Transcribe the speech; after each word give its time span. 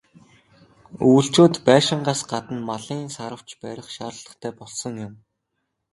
Өвөлжөөнд 1.07 1.55
байшингаас 1.67 2.21
гадна 2.31 2.59
малын 2.69 3.01
"саравч" 3.15 3.49
барих 3.61 3.87
шаардлагатай 3.95 4.51
болсон 4.59 4.93
юм. 5.07 5.13